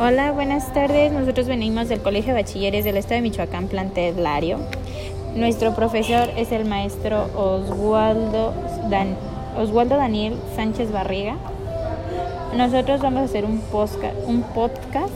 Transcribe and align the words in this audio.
Hola, 0.00 0.30
buenas 0.30 0.72
tardes. 0.72 1.10
Nosotros 1.10 1.48
venimos 1.48 1.88
del 1.88 2.00
Colegio 2.00 2.32
de 2.32 2.42
Bachilleres 2.42 2.84
del 2.84 2.96
Estado 2.96 3.16
de 3.16 3.22
Michoacán, 3.22 3.66
plantel 3.66 4.22
Lario. 4.22 4.60
Nuestro 5.34 5.74
profesor 5.74 6.30
es 6.36 6.52
el 6.52 6.66
maestro 6.66 7.24
Oswaldo, 7.34 8.54
Oswaldo 9.56 9.96
Daniel 9.96 10.36
Sánchez 10.54 10.92
Barriga. 10.92 11.34
Nosotros 12.56 13.00
vamos 13.00 13.22
a 13.22 13.24
hacer 13.24 13.44
un 13.44 13.60
podcast 14.54 15.12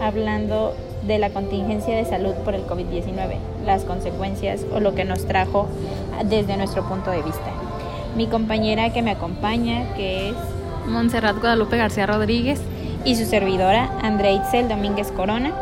hablando 0.00 0.74
de 1.06 1.18
la 1.18 1.28
contingencia 1.28 1.94
de 1.94 2.06
salud 2.06 2.32
por 2.42 2.54
el 2.54 2.66
COVID-19, 2.66 3.36
las 3.66 3.84
consecuencias 3.84 4.64
o 4.74 4.80
lo 4.80 4.94
que 4.94 5.04
nos 5.04 5.26
trajo 5.26 5.68
desde 6.24 6.56
nuestro 6.56 6.88
punto 6.88 7.10
de 7.10 7.20
vista. 7.20 7.50
Mi 8.16 8.26
compañera 8.28 8.94
que 8.94 9.02
me 9.02 9.10
acompaña, 9.10 9.92
que 9.94 10.30
es 10.30 10.36
Montserrat 10.86 11.38
Guadalupe 11.38 11.76
García 11.76 12.06
Rodríguez, 12.06 12.62
y 13.04 13.16
su 13.16 13.24
servidora, 13.24 13.90
Andrea 14.02 14.32
Itzel 14.32 14.68
Domínguez 14.68 15.10
Corona. 15.12 15.52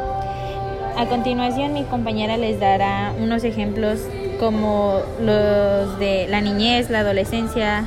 A 0.97 1.07
continuación, 1.07 1.73
mi 1.73 1.85
compañera 1.85 2.37
les 2.37 2.61
dará 2.61 3.13
unos 3.19 3.45
ejemplos 3.45 4.01
como 4.39 5.01
los 5.21 5.99
de 5.99 6.27
la 6.29 6.41
niñez, 6.41 6.91
la 6.91 7.01
adolescencia, 7.01 7.85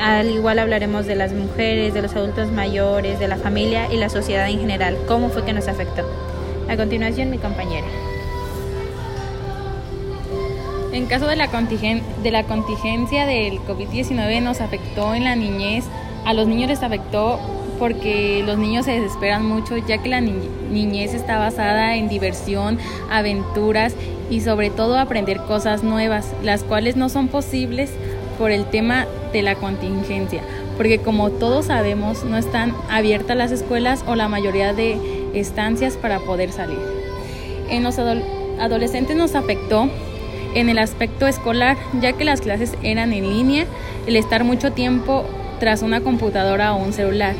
al 0.00 0.30
igual 0.30 0.58
hablaremos 0.58 1.06
de 1.06 1.14
las 1.14 1.32
mujeres, 1.32 1.94
de 1.94 2.02
los 2.02 2.14
adultos 2.16 2.50
mayores, 2.50 3.18
de 3.20 3.28
la 3.28 3.36
familia 3.36 3.92
y 3.92 3.96
la 3.96 4.08
sociedad 4.08 4.48
en 4.48 4.60
general, 4.60 4.96
cómo 5.06 5.28
fue 5.28 5.44
que 5.44 5.52
nos 5.52 5.68
afectó. 5.68 6.02
A 6.68 6.76
continuación, 6.76 7.30
mi 7.30 7.38
compañera. 7.38 7.86
En 10.92 11.06
caso 11.06 11.26
de 11.26 11.36
la, 11.36 11.48
de 11.48 12.30
la 12.30 12.44
contingencia 12.44 13.26
del 13.26 13.60
COVID-19 13.60 14.42
nos 14.42 14.60
afectó 14.60 15.14
en 15.14 15.24
la 15.24 15.36
niñez, 15.36 15.84
a 16.24 16.34
los 16.34 16.46
niños 16.46 16.68
les 16.68 16.82
afectó 16.82 17.40
porque 17.82 18.44
los 18.46 18.58
niños 18.58 18.84
se 18.84 18.92
desesperan 18.92 19.44
mucho 19.44 19.76
ya 19.76 19.98
que 19.98 20.08
la 20.08 20.20
niñez 20.20 21.14
está 21.14 21.40
basada 21.40 21.96
en 21.96 22.08
diversión, 22.08 22.78
aventuras 23.10 23.96
y 24.30 24.40
sobre 24.40 24.70
todo 24.70 24.96
aprender 24.96 25.38
cosas 25.38 25.82
nuevas, 25.82 26.32
las 26.44 26.62
cuales 26.62 26.94
no 26.94 27.08
son 27.08 27.26
posibles 27.26 27.90
por 28.38 28.52
el 28.52 28.66
tema 28.66 29.08
de 29.32 29.42
la 29.42 29.56
contingencia, 29.56 30.42
porque 30.76 30.98
como 30.98 31.30
todos 31.30 31.66
sabemos 31.66 32.22
no 32.22 32.36
están 32.36 32.72
abiertas 32.88 33.36
las 33.36 33.50
escuelas 33.50 34.04
o 34.06 34.14
la 34.14 34.28
mayoría 34.28 34.72
de 34.74 34.96
estancias 35.34 35.96
para 35.96 36.20
poder 36.20 36.52
salir. 36.52 36.78
En 37.68 37.82
los 37.82 37.98
adolescentes 37.98 39.16
nos 39.16 39.34
afectó 39.34 39.90
en 40.54 40.68
el 40.68 40.78
aspecto 40.78 41.26
escolar, 41.26 41.76
ya 42.00 42.12
que 42.12 42.24
las 42.24 42.42
clases 42.42 42.74
eran 42.84 43.12
en 43.12 43.28
línea, 43.28 43.66
el 44.06 44.14
estar 44.14 44.44
mucho 44.44 44.70
tiempo 44.70 45.24
tras 45.58 45.82
una 45.82 46.00
computadora 46.00 46.74
o 46.74 46.76
un 46.76 46.92
celular 46.92 47.34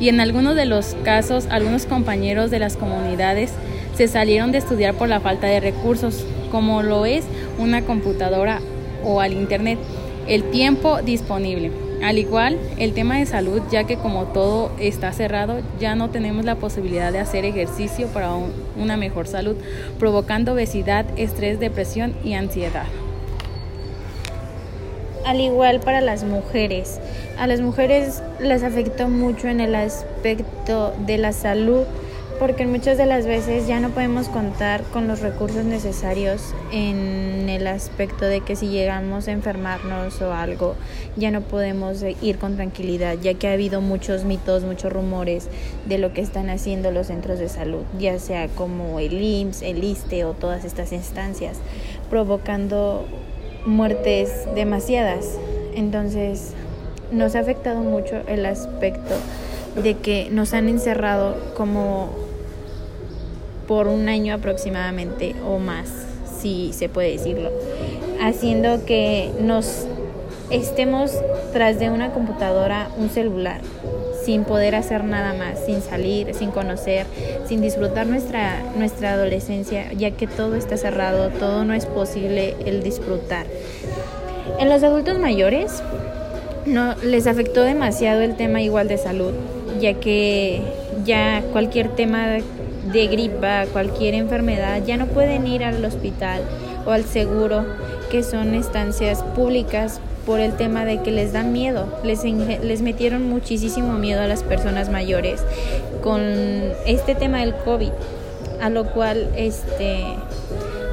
y 0.00 0.08
en 0.08 0.20
algunos 0.20 0.56
de 0.56 0.66
los 0.66 0.96
casos 1.04 1.46
algunos 1.50 1.86
compañeros 1.86 2.50
de 2.50 2.58
las 2.58 2.76
comunidades 2.76 3.52
se 3.96 4.08
salieron 4.08 4.52
de 4.52 4.58
estudiar 4.58 4.94
por 4.94 5.08
la 5.08 5.20
falta 5.20 5.48
de 5.48 5.60
recursos, 5.60 6.24
como 6.50 6.82
lo 6.82 7.04
es 7.04 7.24
una 7.58 7.82
computadora 7.82 8.60
o 9.04 9.20
al 9.20 9.32
Internet, 9.32 9.78
el 10.28 10.44
tiempo 10.50 11.02
disponible. 11.02 11.72
Al 12.02 12.18
igual, 12.18 12.58
el 12.78 12.92
tema 12.92 13.18
de 13.18 13.26
salud, 13.26 13.60
ya 13.72 13.84
que 13.84 13.96
como 13.96 14.26
todo 14.26 14.70
está 14.78 15.12
cerrado, 15.12 15.60
ya 15.80 15.96
no 15.96 16.10
tenemos 16.10 16.44
la 16.44 16.54
posibilidad 16.54 17.10
de 17.10 17.18
hacer 17.18 17.44
ejercicio 17.44 18.06
para 18.08 18.30
una 18.76 18.96
mejor 18.96 19.26
salud, 19.26 19.56
provocando 19.98 20.52
obesidad, 20.52 21.06
estrés, 21.16 21.58
depresión 21.58 22.14
y 22.22 22.34
ansiedad 22.34 22.86
al 25.28 25.42
igual 25.42 25.80
para 25.80 26.00
las 26.00 26.24
mujeres. 26.24 26.98
A 27.38 27.46
las 27.46 27.60
mujeres 27.60 28.22
les 28.40 28.62
afectó 28.62 29.10
mucho 29.10 29.48
en 29.48 29.60
el 29.60 29.74
aspecto 29.74 30.94
de 31.04 31.18
la 31.18 31.34
salud 31.34 31.84
porque 32.38 32.66
muchas 32.66 32.96
de 32.96 33.04
las 33.04 33.26
veces 33.26 33.66
ya 33.66 33.78
no 33.78 33.90
podemos 33.90 34.28
contar 34.28 34.82
con 34.84 35.06
los 35.06 35.20
recursos 35.20 35.66
necesarios 35.66 36.54
en 36.72 37.48
el 37.50 37.66
aspecto 37.66 38.24
de 38.24 38.40
que 38.40 38.56
si 38.56 38.68
llegamos 38.68 39.28
a 39.28 39.32
enfermarnos 39.32 40.22
o 40.22 40.32
algo, 40.32 40.76
ya 41.16 41.30
no 41.30 41.42
podemos 41.42 42.02
ir 42.22 42.38
con 42.38 42.56
tranquilidad, 42.56 43.18
ya 43.20 43.34
que 43.34 43.48
ha 43.48 43.52
habido 43.52 43.82
muchos 43.82 44.24
mitos, 44.24 44.62
muchos 44.62 44.90
rumores 44.90 45.48
de 45.84 45.98
lo 45.98 46.14
que 46.14 46.22
están 46.22 46.48
haciendo 46.48 46.90
los 46.90 47.08
centros 47.08 47.38
de 47.38 47.50
salud, 47.50 47.82
ya 47.98 48.18
sea 48.18 48.48
como 48.48 48.98
el 48.98 49.20
IMSS, 49.20 49.62
el 49.62 49.84
ISTE 49.84 50.24
o 50.24 50.32
todas 50.32 50.64
estas 50.64 50.92
instancias, 50.92 51.58
provocando 52.08 53.04
muertes 53.64 54.46
demasiadas. 54.54 55.38
Entonces 55.74 56.54
nos 57.12 57.34
ha 57.34 57.40
afectado 57.40 57.80
mucho 57.80 58.16
el 58.26 58.44
aspecto 58.46 59.14
de 59.82 59.94
que 59.94 60.28
nos 60.30 60.54
han 60.54 60.68
encerrado 60.68 61.36
como 61.56 62.10
por 63.66 63.86
un 63.86 64.08
año 64.08 64.34
aproximadamente 64.34 65.34
o 65.46 65.58
más, 65.58 65.88
si 66.40 66.72
se 66.72 66.88
puede 66.88 67.12
decirlo, 67.12 67.50
haciendo 68.20 68.84
que 68.84 69.30
nos 69.40 69.86
estemos 70.50 71.12
tras 71.52 71.78
de 71.78 71.90
una 71.90 72.12
computadora, 72.12 72.88
un 72.96 73.10
celular, 73.10 73.60
sin 74.28 74.44
poder 74.44 74.74
hacer 74.74 75.04
nada 75.04 75.32
más, 75.32 75.64
sin 75.64 75.80
salir, 75.80 76.34
sin 76.34 76.50
conocer, 76.50 77.06
sin 77.46 77.62
disfrutar 77.62 78.06
nuestra, 78.06 78.62
nuestra 78.76 79.14
adolescencia, 79.14 79.90
ya 79.94 80.10
que 80.10 80.26
todo 80.26 80.54
está 80.54 80.76
cerrado, 80.76 81.30
todo 81.30 81.64
no 81.64 81.72
es 81.72 81.86
posible 81.86 82.54
el 82.66 82.82
disfrutar. 82.82 83.46
En 84.58 84.68
los 84.68 84.82
adultos 84.82 85.18
mayores 85.18 85.82
no 86.66 86.94
les 87.02 87.26
afectó 87.26 87.62
demasiado 87.62 88.20
el 88.20 88.36
tema 88.36 88.60
igual 88.60 88.86
de 88.86 88.98
salud, 88.98 89.32
ya 89.80 89.94
que 89.94 90.60
ya 91.06 91.42
cualquier 91.52 91.88
tema 91.96 92.26
de 92.92 93.06
gripa, 93.06 93.64
cualquier 93.72 94.12
enfermedad, 94.12 94.82
ya 94.84 94.98
no 94.98 95.06
pueden 95.06 95.46
ir 95.46 95.64
al 95.64 95.82
hospital 95.82 96.42
o 96.84 96.90
al 96.90 97.04
seguro, 97.04 97.64
que 98.10 98.22
son 98.22 98.52
estancias 98.52 99.22
públicas 99.22 100.02
por 100.28 100.40
el 100.40 100.52
tema 100.52 100.84
de 100.84 101.00
que 101.00 101.10
les 101.10 101.32
dan 101.32 101.54
miedo, 101.54 101.88
les, 102.04 102.22
les 102.22 102.82
metieron 102.82 103.26
muchísimo 103.30 103.94
miedo 103.94 104.20
a 104.20 104.26
las 104.26 104.42
personas 104.42 104.90
mayores 104.90 105.40
con 106.02 106.20
este 106.84 107.14
tema 107.14 107.38
del 107.38 107.54
COVID, 107.54 107.88
a 108.60 108.68
lo 108.68 108.84
cual 108.92 109.30
este, 109.34 110.04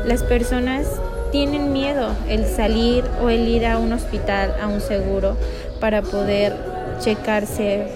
las 0.05 0.23
personas 0.23 0.87
tienen 1.33 1.73
miedo 1.73 2.11
el 2.29 2.45
salir 2.45 3.03
o 3.21 3.29
el 3.29 3.45
ir 3.49 3.65
a 3.65 3.77
un 3.77 3.91
hospital, 3.91 4.55
a 4.61 4.67
un 4.67 4.79
seguro, 4.79 5.35
para 5.81 6.01
poder 6.01 6.55
checarse. 7.01 7.87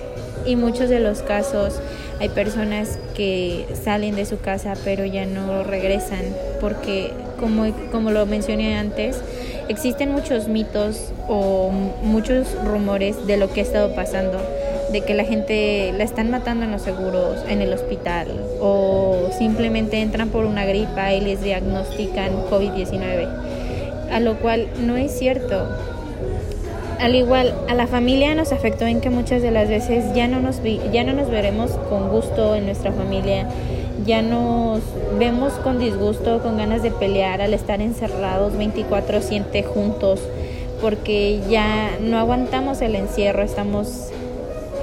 Y 0.46 0.58
muchos 0.58 0.90
de 0.90 1.00
los 1.00 1.22
casos 1.22 1.80
hay 2.20 2.30
personas 2.30 3.00
que 3.16 3.66
salen 3.84 4.16
de 4.16 4.26
su 4.26 4.40
casa 4.40 4.74
pero 4.84 5.06
ya 5.06 5.26
no 5.26 5.64
regresan 5.64 6.24
porque 6.60 7.14
como, 7.40 7.66
como 7.92 8.12
lo 8.12 8.26
mencioné 8.26 8.78
antes, 8.78 9.22
existen 9.70 10.12
muchos 10.12 10.48
mitos 10.48 11.12
o 11.28 11.72
muchos 12.04 12.48
rumores 12.66 13.26
de 13.28 13.38
lo 13.38 13.52
que 13.52 13.62
ha 13.62 13.64
estado 13.64 13.96
pasando, 13.96 14.40
de 14.92 15.02
que 15.02 15.14
la 15.14 15.24
gente 15.24 15.94
la 15.98 16.04
están 16.04 16.30
matando 16.30 16.66
en 16.66 16.72
los 16.72 16.82
seguros, 16.82 17.44
en 17.48 17.62
el 17.62 17.72
hospital, 17.74 18.28
o 18.60 19.30
simplemente 19.38 20.02
entran 20.02 20.30
por 20.30 20.46
una 20.46 20.66
gripa 20.66 21.14
y 21.14 21.22
les 21.22 21.42
diagnostican 21.42 22.32
COVID-19, 22.50 23.28
a 24.12 24.20
lo 24.20 24.40
cual 24.40 24.68
no 24.82 24.98
es 24.98 25.18
cierto. 25.18 25.68
Al 27.00 27.16
igual, 27.16 27.54
a 27.70 27.74
la 27.76 27.88
familia 27.88 28.36
nos 28.36 28.52
afectó 28.52 28.86
en 28.86 29.00
que 29.00 29.10
muchas 29.10 29.42
de 29.42 29.52
las 29.52 29.70
veces 29.70 30.14
ya 30.14 30.28
no 30.28 30.42
nos, 30.42 30.62
ya 30.92 31.06
no 31.06 31.14
nos 31.14 31.30
veremos 31.30 31.72
con 31.90 32.10
gusto 32.10 32.56
en 32.56 32.66
nuestra 32.66 32.92
familia, 32.92 33.48
ya 34.06 34.22
nos 34.22 34.82
vemos 35.18 35.54
con 35.54 35.80
disgusto, 35.80 36.42
con 36.44 36.58
ganas 36.58 36.84
de 36.84 36.92
pelear 36.92 37.42
al 37.42 37.54
estar 37.54 37.80
encerrados 37.80 38.54
24/7 38.58 39.64
juntos, 39.64 40.20
porque 40.82 41.40
ya 41.50 41.92
no 42.02 42.18
aguantamos 42.18 42.82
el 42.82 42.96
encierro, 42.96 43.44
estamos 43.44 44.10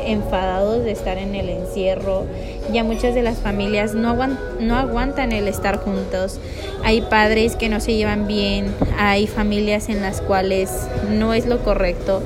enfadados 0.06 0.84
de 0.84 0.93
estar 0.93 1.19
en 1.19 1.34
el 1.34 1.49
encierro. 1.49 2.25
Ya 2.72 2.84
muchas 2.84 3.15
de 3.15 3.22
las 3.22 3.39
familias 3.39 3.94
no, 3.94 4.17
no 4.61 4.76
aguantan 4.76 5.32
el 5.32 5.49
estar 5.49 5.79
juntos. 5.79 6.38
Hay 6.85 7.00
padres 7.03 7.56
que 7.56 7.69
no 7.69 7.81
se 7.81 7.94
llevan 7.94 8.26
bien, 8.26 8.75
hay 8.99 9.26
familias 9.26 9.88
en 9.88 10.03
las 10.03 10.20
cuales 10.20 10.70
no 11.11 11.35
es 11.35 11.47
lo 11.47 11.62
correcto 11.62 12.23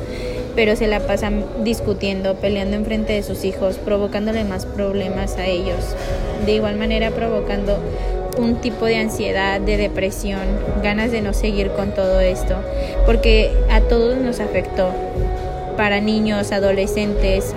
pero 0.57 0.77
se 0.77 0.89
la 0.89 1.01
pasan 1.01 1.45
discutiendo, 1.65 2.35
peleando 2.35 2.77
en 2.77 2.85
frente 2.85 3.13
de 3.13 3.23
sus 3.23 3.45
hijos, 3.45 3.77
provocándole 3.77 4.45
más 4.45 4.67
problemas 4.67 5.37
a 5.37 5.47
ellos. 5.47 5.95
De 6.45 6.53
igual 6.53 6.77
manera 6.77 7.13
provocando 7.13 7.79
un 8.39 8.57
tipo 8.57 8.87
de 8.87 8.97
ansiedad, 8.97 9.61
de 9.61 9.77
depresión, 9.77 10.41
ganas 10.83 11.13
de 11.13 11.21
no 11.21 11.33
seguir 11.33 11.71
con 11.71 11.95
todo 11.95 12.21
esto, 12.21 12.57
porque 13.07 13.53
a 13.71 13.81
todos 13.83 14.19
nos 14.19 14.41
afectó, 14.41 14.93
para 15.81 16.03
niños, 16.03 16.53
adolescentes, 16.53 17.55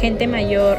gente 0.00 0.26
mayor, 0.26 0.78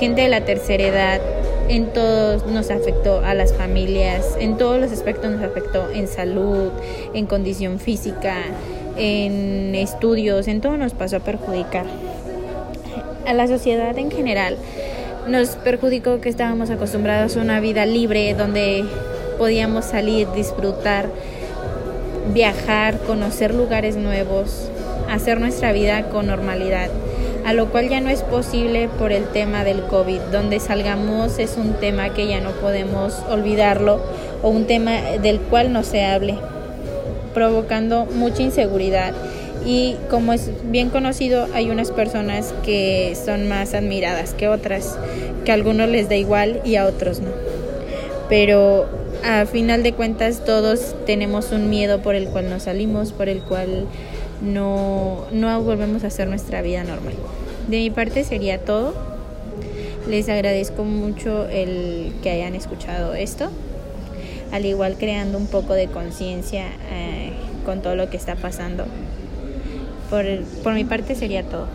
gente 0.00 0.22
de 0.22 0.28
la 0.30 0.40
tercera 0.40 0.82
edad, 0.82 1.20
en 1.68 1.92
todos 1.92 2.46
nos 2.46 2.70
afectó 2.70 3.20
a 3.20 3.34
las 3.34 3.52
familias, 3.52 4.34
en 4.40 4.56
todos 4.56 4.80
los 4.80 4.90
aspectos 4.90 5.30
nos 5.30 5.42
afectó, 5.42 5.90
en 5.90 6.08
salud, 6.08 6.70
en 7.12 7.26
condición 7.26 7.78
física, 7.78 8.38
en 8.96 9.74
estudios, 9.74 10.48
en 10.48 10.62
todo 10.62 10.78
nos 10.78 10.94
pasó 10.94 11.16
a 11.16 11.20
perjudicar. 11.20 11.84
A 13.26 13.34
la 13.34 13.46
sociedad 13.46 13.98
en 13.98 14.10
general 14.10 14.56
nos 15.28 15.50
perjudicó 15.56 16.22
que 16.22 16.30
estábamos 16.30 16.70
acostumbrados 16.70 17.36
a 17.36 17.42
una 17.42 17.60
vida 17.60 17.84
libre 17.84 18.32
donde 18.32 18.82
podíamos 19.36 19.84
salir, 19.84 20.26
disfrutar, 20.34 21.10
viajar, 22.32 22.98
conocer 23.00 23.52
lugares 23.52 23.96
nuevos, 23.96 24.70
hacer 25.10 25.40
nuestra 25.40 25.72
vida 25.72 26.08
con 26.08 26.26
normalidad, 26.26 26.88
a 27.44 27.52
lo 27.52 27.70
cual 27.70 27.88
ya 27.88 28.00
no 28.00 28.10
es 28.10 28.22
posible 28.22 28.88
por 28.98 29.12
el 29.12 29.24
tema 29.24 29.64
del 29.64 29.82
COVID. 29.82 30.20
Donde 30.32 30.60
salgamos 30.60 31.38
es 31.38 31.56
un 31.56 31.74
tema 31.74 32.14
que 32.14 32.26
ya 32.26 32.40
no 32.40 32.50
podemos 32.52 33.20
olvidarlo 33.28 34.00
o 34.42 34.48
un 34.48 34.66
tema 34.66 34.92
del 35.22 35.40
cual 35.40 35.72
no 35.72 35.82
se 35.82 36.04
hable, 36.04 36.36
provocando 37.32 38.06
mucha 38.06 38.42
inseguridad. 38.42 39.14
Y 39.66 39.96
como 40.10 40.34
es 40.34 40.50
bien 40.64 40.90
conocido, 40.90 41.46
hay 41.54 41.70
unas 41.70 41.90
personas 41.90 42.54
que 42.64 43.16
son 43.22 43.48
más 43.48 43.72
admiradas 43.72 44.34
que 44.34 44.48
otras, 44.48 44.98
que 45.44 45.50
a 45.52 45.54
algunos 45.54 45.88
les 45.88 46.08
da 46.08 46.16
igual 46.16 46.60
y 46.64 46.76
a 46.76 46.86
otros 46.86 47.20
no. 47.20 47.30
Pero 48.28 48.86
a 49.24 49.46
final 49.46 49.82
de 49.82 49.94
cuentas 49.94 50.44
todos 50.44 50.94
tenemos 51.06 51.50
un 51.52 51.70
miedo 51.70 52.00
por 52.00 52.14
el 52.14 52.28
cual 52.28 52.50
nos 52.50 52.64
salimos, 52.64 53.12
por 53.12 53.30
el 53.30 53.40
cual 53.40 53.86
no, 54.42 55.24
no 55.32 55.62
volvemos 55.62 56.04
a 56.04 56.08
hacer 56.08 56.28
nuestra 56.28 56.62
vida 56.62 56.84
normal. 56.84 57.14
De 57.68 57.78
mi 57.78 57.90
parte 57.90 58.24
sería 58.24 58.60
todo. 58.60 58.94
Les 60.08 60.28
agradezco 60.28 60.84
mucho 60.84 61.46
el 61.48 62.12
que 62.22 62.30
hayan 62.30 62.54
escuchado 62.54 63.14
esto, 63.14 63.50
al 64.52 64.66
igual 64.66 64.96
creando 64.98 65.38
un 65.38 65.46
poco 65.46 65.72
de 65.72 65.86
conciencia 65.86 66.66
eh, 66.90 67.32
con 67.64 67.80
todo 67.80 67.96
lo 67.96 68.10
que 68.10 68.18
está 68.18 68.36
pasando. 68.36 68.84
Por, 70.10 70.24
por 70.62 70.74
mi 70.74 70.84
parte 70.84 71.14
sería 71.14 71.42
todo. 71.42 71.68